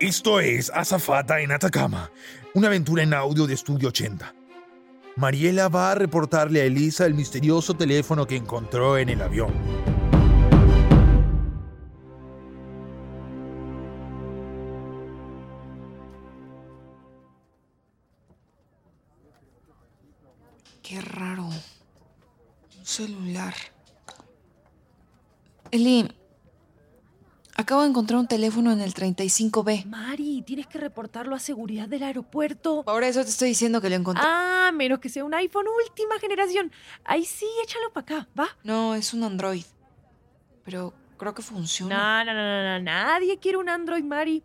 Esto 0.00 0.40
es 0.40 0.70
Azafata 0.74 1.42
en 1.42 1.52
Atacama, 1.52 2.10
una 2.54 2.68
aventura 2.68 3.02
en 3.02 3.12
audio 3.12 3.46
de 3.46 3.52
Estudio 3.52 3.88
80. 3.90 4.34
Mariela 5.16 5.68
va 5.68 5.90
a 5.90 5.94
reportarle 5.94 6.62
a 6.62 6.64
Elisa 6.64 7.04
el 7.04 7.12
misterioso 7.12 7.74
teléfono 7.74 8.26
que 8.26 8.36
encontró 8.36 8.96
en 8.96 9.10
el 9.10 9.20
avión. 9.20 9.52
Qué 20.82 21.02
raro. 21.02 21.44
Un 21.44 22.86
celular. 22.86 23.52
Eli, 25.70 26.08
acabo 27.70 27.82
de 27.82 27.90
encontrar 27.90 28.18
un 28.18 28.26
teléfono 28.26 28.72
en 28.72 28.80
el 28.80 28.92
35B. 28.92 29.84
Mari, 29.84 30.42
tienes 30.42 30.66
que 30.66 30.78
reportarlo 30.78 31.36
a 31.36 31.38
seguridad 31.38 31.86
del 31.86 32.02
aeropuerto. 32.02 32.82
Por 32.82 33.04
eso 33.04 33.22
te 33.22 33.30
estoy 33.30 33.50
diciendo 33.50 33.80
que 33.80 33.88
lo 33.88 33.94
encontré. 33.94 34.24
Ah, 34.26 34.72
menos 34.74 34.98
que 34.98 35.08
sea 35.08 35.24
un 35.24 35.32
iPhone 35.34 35.66
última 35.86 36.18
generación. 36.18 36.72
Ahí 37.04 37.24
sí, 37.24 37.46
échalo 37.62 37.92
para 37.92 38.02
acá, 38.02 38.28
¿va? 38.36 38.48
No, 38.64 38.96
es 38.96 39.14
un 39.14 39.22
Android. 39.22 39.62
Pero 40.64 40.94
creo 41.16 41.32
que 41.32 41.42
funciona. 41.42 42.24
No, 42.24 42.32
no, 42.32 42.34
no, 42.34 42.42
no, 42.42 42.78
no. 42.80 42.84
Nadie 42.84 43.38
quiere 43.38 43.56
un 43.56 43.68
Android, 43.68 44.02
Mari. 44.02 44.42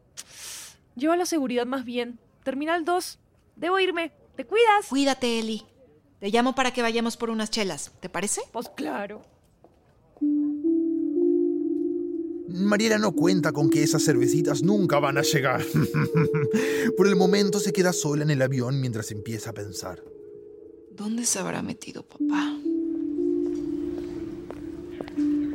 Llévalo 0.96 1.23
a 1.23 1.26
seguridad 1.26 1.66
más 1.66 1.84
bien. 1.84 2.20
Terminal 2.44 2.86
2. 2.86 3.18
Debo 3.56 3.80
irme. 3.80 4.12
¿Te 4.36 4.46
cuidas? 4.46 4.86
Cuídate, 4.88 5.40
Eli. 5.40 5.66
Te 6.20 6.30
llamo 6.30 6.53
para 6.53 6.70
que 6.70 6.84
vayamos 6.84 7.18
por 7.18 7.31
unas 7.31 7.50
chelas. 7.50 7.92
¿Te 8.00 8.08
parece? 8.08 8.42
Pues 8.52 8.70
claro. 8.70 9.23
Mariela 12.48 12.98
no 12.98 13.14
cuenta 13.14 13.52
con 13.52 13.70
que 13.70 13.84
esas 13.84 14.04
cervecitas 14.04 14.62
nunca 14.62 15.00
van 15.00 15.18
a 15.18 15.22
llegar. 15.22 15.64
Por 16.98 17.08
el 17.08 17.16
momento 17.16 17.60
se 17.60 17.74
queda 17.74 17.94
sola 17.94 18.24
en 18.24 18.30
el 18.30 18.42
avión 18.42 18.80
mientras 18.80 19.12
empieza 19.12 19.50
a 19.50 19.54
pensar. 19.54 20.04
¿Dónde 20.92 21.26
se 21.26 21.40
habrá 21.40 21.62
metido 21.62 22.04
papá? 22.04 22.58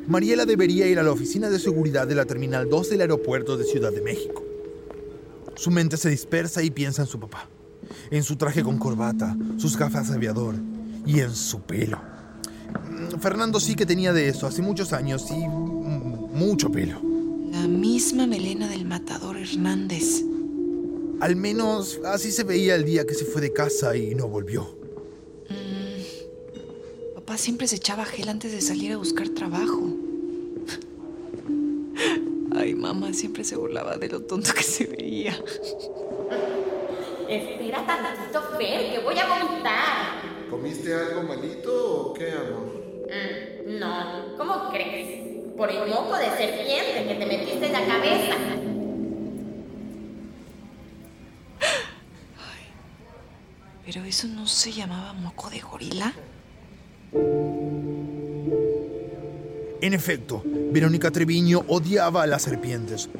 Mariela 0.07 0.45
debería 0.45 0.89
ir 0.89 0.99
a 0.99 1.05
la 1.05 1.13
oficina 1.13 1.49
de 1.49 1.61
seguridad 1.61 2.07
de 2.07 2.17
la 2.17 2.25
Terminal 2.25 2.69
2 2.69 2.91
del 2.91 3.01
aeropuerto 3.03 3.57
de 3.57 3.65
Ciudad 3.65 3.93
de 3.93 4.01
México. 4.01 4.45
Su 5.55 5.71
mente 5.71 5.97
se 5.97 6.11
dispersa 6.11 6.63
y 6.63 6.71
piensa 6.71 7.03
en 7.03 7.09
su 7.09 7.21
papá, 7.21 7.49
en 8.11 8.25
su 8.25 8.37
traje 8.37 8.65
con 8.65 8.79
corbata, 8.79 9.37
sus 9.57 9.77
gafas 9.77 10.09
de 10.09 10.17
aviador 10.17 10.57
y 11.07 11.21
en 11.21 11.35
su 11.35 11.61
pelo. 11.61 12.01
Fernando 13.21 13.61
sí 13.61 13.75
que 13.75 13.87
tenía 13.87 14.13
de 14.13 14.29
eso 14.29 14.47
hace 14.47 14.63
muchos 14.63 14.93
años 14.93 15.27
y 15.31 15.45
mucho 16.33 16.71
pelo. 16.71 17.01
La 17.51 17.67
misma 17.67 18.27
melena 18.27 18.69
del 18.69 18.85
matador 18.85 19.37
Hernández. 19.37 20.25
Al 21.21 21.37
menos 21.37 22.01
así 22.05 22.33
se 22.33 22.45
veía 22.45 22.75
el 22.75 22.85
día 22.85 23.07
que 23.07 23.15
se 23.15 23.25
fue 23.25 23.43
de 23.43 23.53
casa 23.53 23.97
y 23.97 24.15
no 24.15 24.29
volvió. 24.29 24.63
Mm, 25.49 27.15
papá 27.17 27.37
siempre 27.37 27.67
se 27.67 27.77
echaba 27.77 28.05
gel 28.05 28.29
antes 28.29 28.53
de 28.53 28.61
salir 28.61 28.93
a 28.93 28.97
buscar 28.97 29.29
trabajo. 29.29 29.83
Ay, 32.57 32.75
mamá 32.75 33.13
siempre 33.13 33.45
se 33.45 33.57
burlaba 33.57 33.97
de 33.97 34.09
lo 34.09 34.23
tonto 34.23 34.53
que 34.55 34.63
se 34.63 34.87
veía. 34.87 35.37
Espera 37.29 37.85
tantito, 37.87 38.43
Fer, 38.57 38.93
que 38.93 39.01
voy 39.05 39.19
a 39.19 39.29
vomitar. 39.29 40.49
¿Comiste 40.51 40.95
algo 40.95 41.23
malito 41.25 42.07
o 42.07 42.15
qué, 42.15 42.31
amor? 42.33 42.81
Mm, 43.07 43.79
no, 43.79 44.37
¿cómo 44.37 44.71
crees? 44.71 45.30
Por 45.61 45.71
el 45.71 45.91
moco 45.91 46.17
de 46.17 46.25
serpiente 46.39 47.05
que 47.07 47.15
te 47.17 47.27
metiste 47.27 47.67
en 47.67 47.73
la 47.75 47.87
cabeza. 47.87 48.35
Ay, 52.39 52.65
pero 53.85 54.03
eso 54.05 54.27
no 54.27 54.47
se 54.47 54.73
llamaba 54.73 55.13
moco 55.13 55.51
de 55.51 55.61
gorila. 55.61 56.15
En 59.83 59.93
efecto, 59.93 60.43
Verónica 60.47 61.11
Treviño 61.11 61.63
odiaba 61.69 62.23
a 62.23 62.27
las 62.27 62.41
serpientes, 62.41 63.11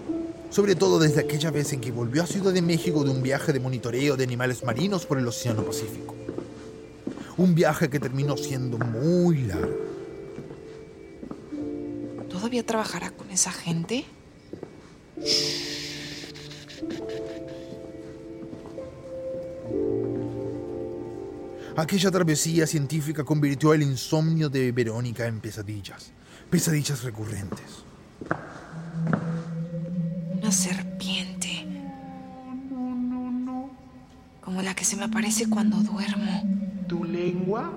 sobre 0.49 0.75
todo 0.77 0.99
desde 0.99 1.21
aquella 1.21 1.51
vez 1.51 1.75
en 1.75 1.83
que 1.83 1.93
volvió 1.93 2.23
a 2.23 2.27
Ciudad 2.27 2.55
de 2.55 2.63
México 2.63 3.05
de 3.05 3.11
un 3.11 3.23
viaje 3.23 3.53
de 3.53 3.61
monitoreo 3.61 4.17
de 4.17 4.25
animales 4.25 4.65
marinos 4.65 5.05
por 5.05 5.19
el 5.19 5.29
Océano 5.29 5.63
Pacífico. 5.63 6.15
Un 7.37 7.55
viaje 7.55 7.91
que 7.91 8.01
terminó 8.01 8.39
siendo 8.39 8.79
muy 8.79 9.43
largo. 9.43 9.90
¿Todavía 12.41 12.65
trabajará 12.65 13.11
con 13.11 13.31
esa 13.31 13.53
gente? 13.53 14.07
Aquella 21.77 22.11
travesía 22.11 22.67
científica 22.67 23.25
convirtió 23.25 23.75
el 23.75 23.83
insomnio 23.83 24.49
de 24.49 24.73
Verónica 24.73 25.27
en 25.27 25.41
pesadillas, 25.41 26.13
pesadillas 26.49 27.03
recurrentes. 27.03 27.85
Una 30.33 30.51
serpiente. 30.51 31.67
Como 34.41 34.63
la 34.63 34.75
que 34.75 34.87
se 34.87 34.97
me 34.97 35.05
aparece 35.05 35.47
cuando 35.51 35.77
duermo. 35.77 36.43
Tu 36.89 37.05
lengua 37.05 37.71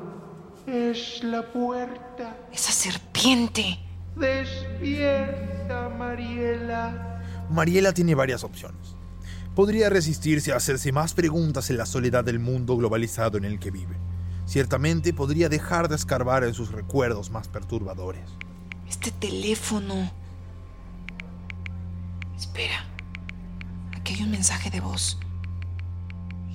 es 0.66 1.22
la 1.22 1.52
puerta. 1.52 2.38
Esa 2.54 2.72
serpiente. 2.72 3.78
Despierta, 4.16 5.90
Mariela. 5.90 7.22
Mariela 7.50 7.94
tiene 7.94 8.16
varias 8.16 8.44
opciones. 8.44 8.96
Podría 9.56 9.90
resistirse 9.90 10.52
a 10.52 10.58
hacerse 10.58 10.92
más 10.92 11.14
preguntas 11.14 11.70
en 11.70 11.78
la 11.78 11.86
soledad 11.86 12.24
del 12.24 12.40
mundo 12.40 12.76
globalizado 12.78 13.38
en 13.38 13.46
el 13.46 13.60
que 13.60 13.72
vive. 13.72 13.96
Ciertamente 14.46 15.14
podría 15.14 15.50
dejar 15.50 15.88
de 15.90 15.96
escarbar 15.96 16.44
en 16.44 16.54
sus 16.54 16.72
recuerdos 16.72 17.30
más 17.30 17.48
perturbadores. 17.48 18.30
Este 18.90 19.12
teléfono. 19.12 20.12
Espera. 22.36 22.86
Aquí 23.96 24.16
hay 24.16 24.24
un 24.24 24.32
mensaje 24.32 24.70
de 24.70 24.80
voz. 24.80 25.18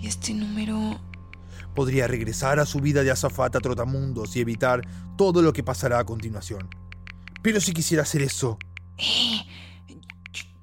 Y 0.01 0.07
este 0.07 0.35
número... 0.35 1.00
Podría 1.75 2.09
regresar 2.09 2.59
a 2.59 2.67
su 2.67 2.81
vida 2.81 3.03
de 3.03 3.11
azafata 3.11 3.61
trotamundos 3.61 4.35
y 4.37 4.41
evitar 4.41 4.82
todo 5.17 5.43
lo 5.43 5.53
que 5.53 5.62
pasará 5.62 6.00
a 6.00 6.05
continuación. 6.05 6.69
Pero 7.43 7.61
si 7.61 7.73
quisiera 7.73 8.02
hacer 8.02 8.23
eso... 8.23 8.58
Eh, 8.99 9.40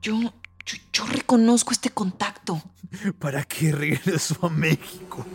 yo, 0.01 0.19
yo, 0.21 0.77
yo 0.91 1.05
reconozco 1.05 1.71
este 1.71 1.89
contacto. 1.89 2.61
¿Para 3.19 3.43
qué 3.43 3.71
regreso 3.71 4.37
a 4.41 4.49
México? 4.49 5.25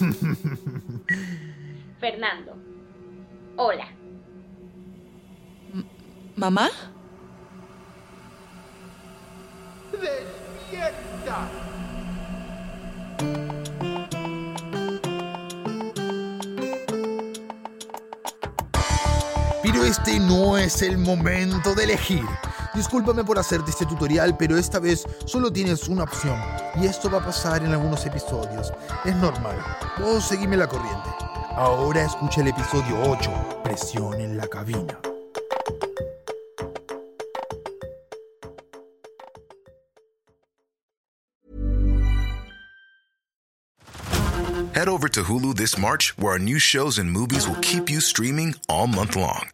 Fernando. 2.00 2.56
Hola. 3.56 3.88
M 5.72 5.84
¿Mamá? 6.36 6.70
Despierta. 9.92 11.48
Este 19.84 20.18
no 20.18 20.56
es 20.56 20.80
el 20.80 20.96
momento 20.96 21.74
de 21.74 21.84
elegir. 21.84 22.24
Discúlpame 22.72 23.22
por 23.22 23.38
hacerte 23.38 23.70
este 23.70 23.84
tutorial, 23.84 24.34
pero 24.34 24.56
esta 24.56 24.78
vez 24.78 25.04
solo 25.26 25.52
tienes 25.52 25.88
una 25.88 26.04
opción. 26.04 26.40
Y 26.80 26.86
esto 26.86 27.10
va 27.10 27.18
a 27.18 27.24
pasar 27.26 27.62
en 27.62 27.72
algunos 27.72 28.06
episodios. 28.06 28.72
Es 29.04 29.14
normal. 29.16 29.62
Vos 29.98 30.24
seguime 30.24 30.56
la 30.56 30.66
corriente. 30.66 31.10
Ahora 31.54 32.02
escucha 32.02 32.40
el 32.40 32.48
episodio 32.48 32.98
8, 33.10 33.60
Presión 33.62 34.18
en 34.22 34.38
la 34.38 34.46
cabina. 34.46 34.98
Head 44.74 44.88
over 44.88 45.08
to 45.10 45.22
Hulu 45.22 45.54
this 45.54 45.78
March, 45.78 46.14
where 46.16 46.32
our 46.32 46.38
new 46.38 46.58
shows 46.58 46.98
and 46.98 47.12
movies 47.12 47.46
will 47.46 47.60
keep 47.60 47.90
you 47.90 48.00
streaming 48.00 48.54
all 48.68 48.86
month 48.86 49.14
long. 49.14 49.53